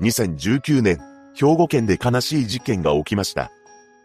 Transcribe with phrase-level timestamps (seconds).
[0.00, 0.98] 2019年、
[1.34, 3.50] 兵庫県で悲しい事件が起きました。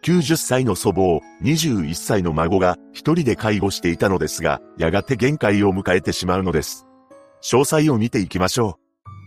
[0.03, 6.87] 90歳の祖母を21歳の孫が一人で介護していたのですが、やがて限界を迎えてしまうのです。
[7.41, 8.77] 詳細を見ていきましょ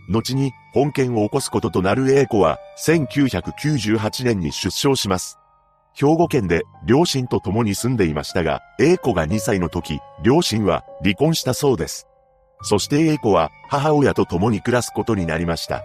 [0.09, 0.13] う。
[0.13, 5.37] 後に本件を起こすこととなる A 子は1998年に出生します。
[5.93, 12.07] 兵庫県で両親と共に住んでいましたが、A 子が2歳の時、両親は離婚したそうです。
[12.63, 15.83] そして A 子は母親と共に暮らすことになりました。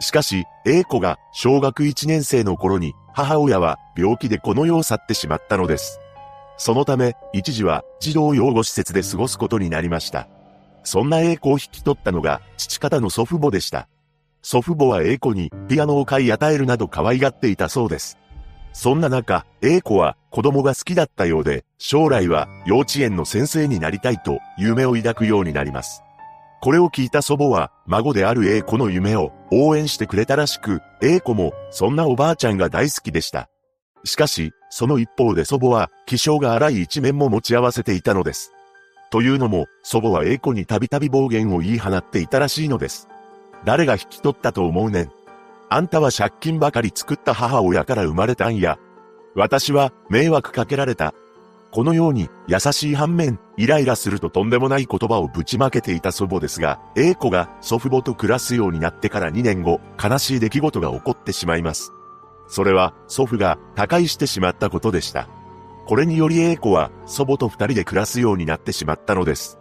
[0.00, 6.00] しかし、A 子が小学1年生の頃に母親は病気でこの世を去ってしまったのです。
[6.56, 10.28] そのため、一時は児童養護施設で過ごすことになりました。
[10.82, 13.88] そんな A 子を引き取ったのが父方の祖父母でした。
[14.42, 18.18] 祖父母は A 子にピアノを買い与えるなど可愛がっていたそうです。
[18.72, 26.02] そんな中、A 子は子供が好きだったようで、将来は幼稚園の先生になりたいと夢を抱くようになります。
[26.60, 33.48] これを聞いた祖母は、孫である A 子の夢を応援してくれたらしく、A 子もそんなおばあちゃんが大好きでした。
[34.04, 38.52] しかし、その一方で祖母は、気性が荒い一面も持ち合わせていたのです。
[39.10, 43.08] というのも、祖母は A 子にたびたび暴言を言い放っていたらしいのです。
[43.64, 45.10] 誰が引き取ったと思うねん。
[45.70, 48.78] あんたは借金ばかり作った母親から生まれたんや。
[49.34, 51.14] 私は迷惑かけられた。
[51.72, 61.92] このように優しい反面、イライラするととんでもない言葉をぶちまけていた祖母ですが、A 子が祖父母と暮らすようになってから2年後、悲しい出来事が起こってしまいます。
[62.48, 65.28] それは祖父が他界してしまったことでした。
[65.86, 69.60] これにより A 子は祖母と二人で暮らすようになってしまったのです。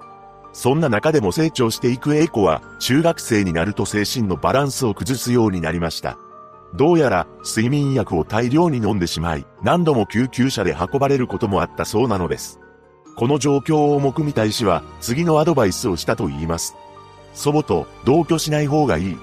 [0.52, 6.18] そんな中でも成長していく A 子は、中学生になると精神のバランスを崩すようになりました。
[6.76, 12.60] どうやら、睡眠薬を大量に飲んでしまい、何度も救急車で運ばれることもあったそうなのです。
[13.16, 16.76] この状況を重く見た医師は、次のアドバイスをしたと言います。
[17.34, 19.18] 祖母と同居しない方がいい。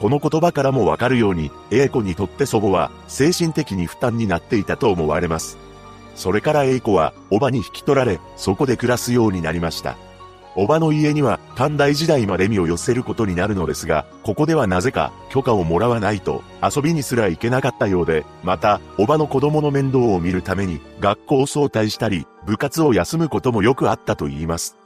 [0.00, 5.58] この言葉からもわかるように、A 子にとって祖母は精神的に負担になっていたと思われます。
[6.14, 9.96] それから A 子は、おばに引き取られ、そこで暮らすようになりました。
[10.60, 24.76] おばの家には短大時代まで身を寄せることになるのですが、ここではなぜか許可をもらわないと遊びにすら行けなかったようで、また、おばの子供の面倒を見るために学校を早退したり、部活を休むこともよくあったと言います。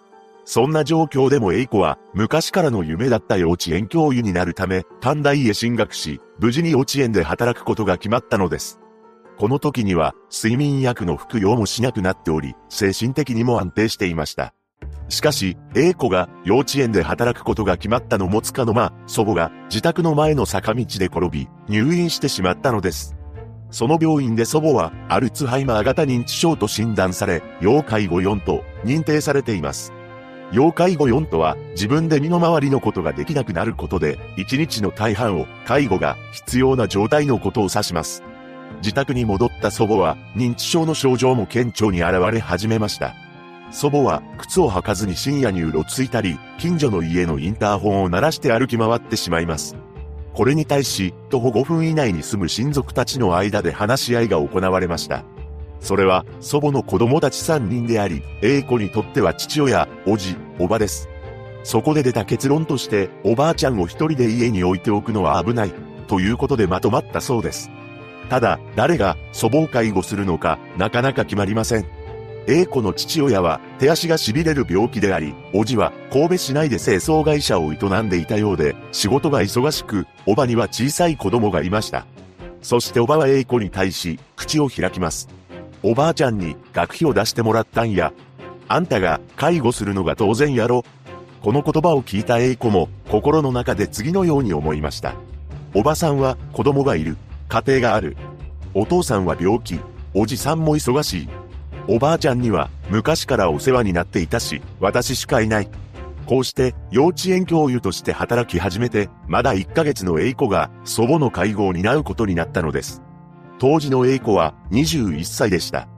[0.44, 8.78] そんな状況でも A 子は昔からの夢だった幼稚園教諭になるため、短大へ進学し、無事に幼稚園で働くことが決まったのです。
[9.38, 14.52] この時には睡眠薬の服用もしなくなっており、精神的にも安定していました。
[15.08, 23.14] しかし、A 子が幼稚園で働くことが決まったのもつかの間、祖母が自宅の前の坂道で転び、入院してしまったのです。
[23.70, 29.92] その病院で祖母は、アルツハイマー型認知症と診断され、要介護4と認定されています。
[30.52, 38.22] 要介護4とは、自分で身の回りのことができなくなることで、1日の大半を介護が必要な状態のことを指します。
[38.82, 43.14] 自宅に戻った祖母は、認知症の症状も顕著に現れ始めました。
[43.72, 49.76] 祖母は靴を履かずに深夜にうろついたり、近所の家のインターホンを鳴らして歩き回ってしまいます。
[50.34, 55.24] これに対し、徒歩5分以内に住む親族たちの間で話し合いが行われました。
[55.80, 61.08] それは、祖母の子供たち3人であり、A 子にとっては父親、おじ、おばです。
[61.64, 65.72] そこで出た結論として、おばあちゃんを一人で家に置いておくのは危ない、
[66.08, 67.70] ということでまとまったそうです。
[68.28, 72.01] ただ、誰が祖母を介護するのか、なかなか決まりません。
[72.48, 82.04] A 子の父親は手足が痺れる病気であり、おじは神戸市内で清掃会社を営んでいたようで、仕事が忙しく、おばには小さい子供がいました。
[82.60, 85.28] そしておばは A 子に対し、口を開きます。
[85.84, 88.12] おばあちゃんに学費を出してもらったんや。
[88.68, 90.84] あんたが介護するのが当然やろ。
[91.42, 95.14] この言葉を聞いた A 子も心の中で次のように思いました。
[95.74, 97.16] おばさんは子供がいる。
[97.48, 98.16] 家庭がある。
[98.74, 99.78] お父さんは病気。
[100.14, 101.28] おじさんも忙しい。
[101.88, 105.68] おばあちゃんには昔からお世話になっていたし、私しかいない。
[106.26, 113.02] こうして幼稚園教諭として働き始めて、まだ1ヶ月の A 子が祖母の介護を担うことになったのです。
[113.58, 115.88] 当時の A 子は21歳でした。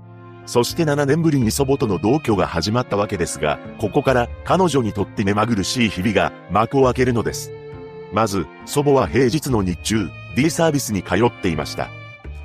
[0.47, 7.53] そして7年ぶりに祖母との同居が始まったわけですが、ここから彼女にとって目まぐるしい日々が幕を開けるのです。
[8.13, 11.89] まず、祖母は平日の日中、D サービスに通っていました。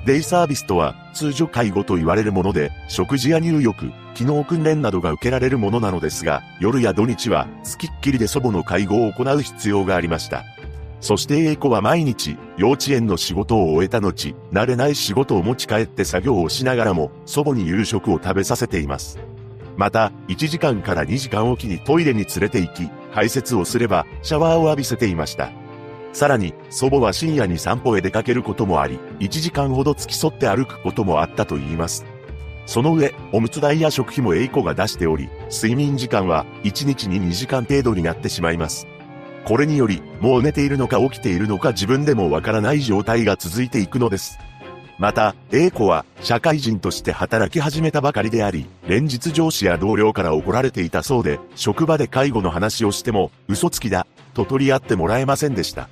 [0.06, 10.44] デイサービスとは通常介護と言われるもので、食事や入浴、機能訓練などが受けられるものなのですが、夜や土日は付きっきりで祖母の介護を行う必要がありました。
[11.00, 19.18] そして A 子は毎日、幼稚園の仕事を終えた後、慣れない仕事を持ち帰って作業をしながらも、祖母に夕食を食べさせています。
[19.76, 25.59] また、1時間から2時間おきにトイレに連れて行き、排泄をすれば、シャワーを浴びせていました。
[26.12, 32.04] さらに、祖母は深夜に散歩へ出かけることもあり、1時間ほど付き添って歩くこともあったと言います。
[32.66, 38.86] その上、おむつ代や食費も A 子が出しており、睡眠時間は1日に2時間程度になってしまいます。
[39.44, 44.38] これにより、もう寝ているのか起きているのか自分でもわからない状態が続いていくのです。
[44.98, 55.88] また、A 子は社会人として働き始めたばかりであり、連日上司や同僚から怒られていたそうで、職場で介護の話をしても、嘘つきだ、と取り合ってもらえませんでした。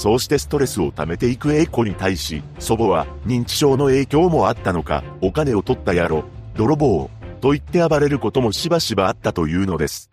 [0.00, 6.24] そうしてストレスを溜めていく A 子に対し、祖母は認知症の影響もあったのか、お金を取った野郎、
[6.54, 7.10] 泥棒、
[7.42, 10.10] と言って暴れることもしばしばあったというのです。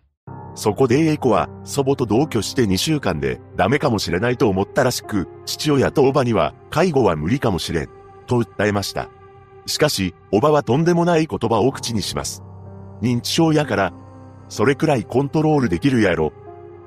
[0.54, 7.88] そこで A 子は祖母と同居して2週間でダメかもしれないと思ったらしく、父親とおばには介護は無理かもしれん。
[8.26, 9.08] と訴えました。
[9.64, 12.42] しかし、おばはとんでもない言葉を口にします。
[13.00, 13.94] 認知症やから、
[14.50, 16.34] それくらいコントロールできるやろ。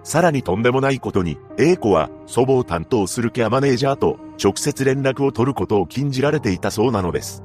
[0.03, 7.43] さらにとんでもないことに、A 子は祖母を担当するケアマネージャーと直接連絡を取ることを禁じられていたそうなのです。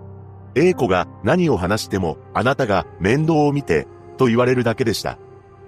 [0.55, 3.87] A 子が何を話しても、あなたが面倒を見て、
[4.17, 5.19] と言われるだけでした。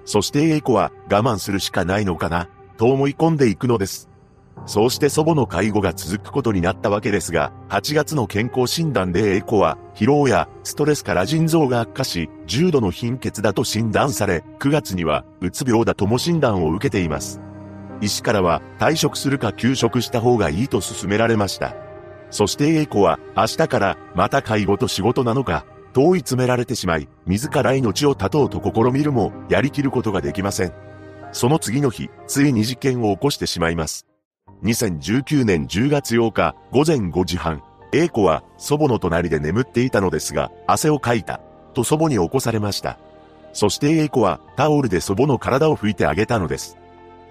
[0.07, 2.49] そして A 子は我慢するしかないのかな、
[2.79, 4.08] と思い込んでいくのです。
[4.67, 17.41] そうして祖母の介護が続くことになったわけですが、8月の健康診断で A 子は、疲労やストレスから腎臓が悪化し、重度の貧血だと診断され、9月には、うつ病だとも診断を受けています。
[18.01, 21.75] 医師からは、退職するか休職した方がいいと勧められました。
[22.31, 25.65] そして A 子は、明日から、また介護と仕事なのか、
[25.95, 30.73] 問い詰められてしまい、自ら命を絶とうと試みるも、やりきることができません。
[31.33, 34.07] その次の日、ついに事件を起こしてしまいます。
[34.63, 37.63] 2019年10月8日午前5時半、
[37.93, 41.41] A 子は祖母の隣で眠っていたのですが、汗をかいた、
[41.75, 42.99] と祖母に起こされました。
[43.53, 46.77] そして A 子はタオルで祖母の体を拭いてあげたのです。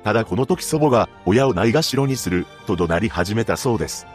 [0.03, 4.07] ただこの時祖母が親をないがしろにする、と怒鳴り始めたそうです。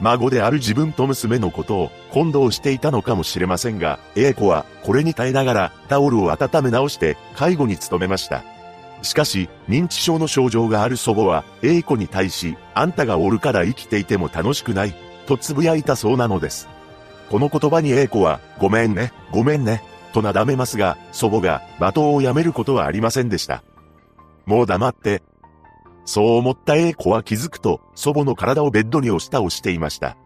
[0.00, 8.42] 孫である自分と娘のことを混同していたのかもしれませんが、A 子はこれに耐えながらタオルを温め直して介護に努めました。
[9.02, 14.94] しかし、認知症の症状がある祖母は、A 子に対し、あんたがおるから生きていても楽しくない、
[15.26, 16.68] と呟いたそうなのです。
[17.30, 19.82] この言葉に A 子は、ごめんね、ごめんね、
[20.12, 23.64] となだめますが、祖母が罵倒をやめることはありませんでした。
[24.46, 25.22] もう黙って。
[26.04, 30.16] そう思った A 子は気づくと、祖母の体をベッドに押し倒していました。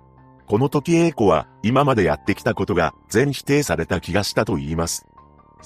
[0.47, 5.07] この時 A 子は、今までやってきたことが全否定された気がしたと言います。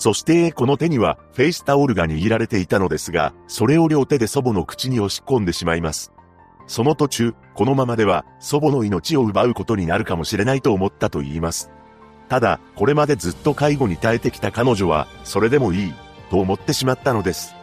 [0.01, 6.11] そしてこの手にはフェイスタオルが握られていたのですが、それを両手で祖母の口に押し込んでしまいます。
[6.67, 11.71] その途中、このままでは祖母の命を奪うことになるかもしれないと思ったと言います。
[12.31, 15.95] ただ、これまでずっと介護に耐えてきた彼女は、それでもいい、
[16.31, 17.55] と思ってしまったのです。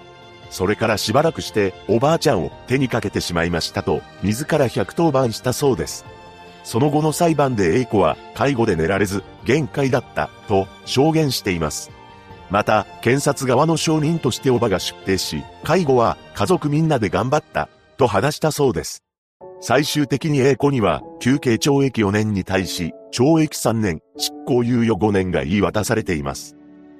[0.51, 6.05] それからしばらくして、おばあちゃんを手にかけてしまいましたと、自ら110番したそうです。
[6.63, 11.96] その後の裁判で A 子は、介護で寝られず、限界だった、と証言しています。
[12.49, 19.03] また、検察側の証人としておばが出廷し、介護は家族みんなで頑張った、と話したそうです。
[19.59, 26.55] 最終的に A 子には、休刑懲役4年に対し、懲役3年、執行猶予5年が言い渡されています。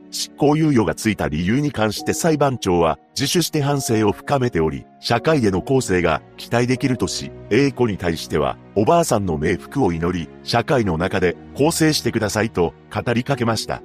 [0.10, 13.82] 執行猶予がついた理由に関して裁判長は自首して反省を深めており、社会での構成が期待できるとし、A 子に対しては、おばあさんの冥福を祈り、社会の中で構成してくださいと語りかけました。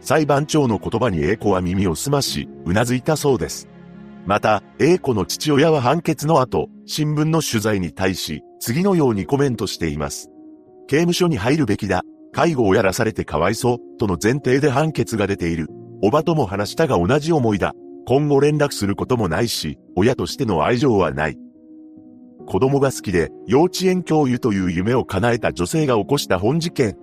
[0.00, 3.68] 裁判長の言葉に A 子は耳を澄まし、うなずいたそうです。
[4.26, 10.30] また、A 子の父親は判決の後、新聞の取材に対し、次のようにコメントしています。
[10.86, 12.02] 刑務所に入るべきだ。
[12.32, 15.68] 介護をやらされてかわいそう、との前提で判決が出ている。
[16.02, 17.72] おばとも話したが同じ思いだ。
[18.06, 21.38] 今後連絡することもないし、親としての愛情はない。
[22.46, 26.96] 子供が好きで、幼稚園教諭という夢を叶えた女性が起こした本事件。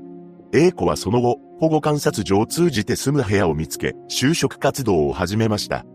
[0.53, 5.85] A 子はその後、保護観察所を通じて住む部屋を見つけ、就職活動を始めました。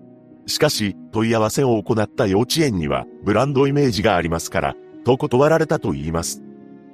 [0.47, 4.75] しかし、問い合わせを行った幼稚園には、ブランドイメージがありますから、
[5.05, 6.43] と断られたと言います。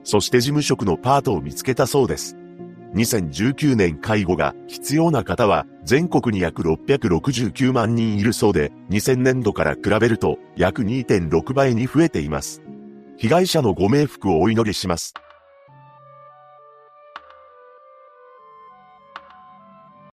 [0.03, 2.37] そして事務職のパートを見つけたそうです。
[2.95, 12.63] 2019年介護が必要な方は全国に約669万人いるそうで、2000年度から比べると約2.6倍に増えています。
[13.19, 15.13] 被害者のご冥福をお祈りします。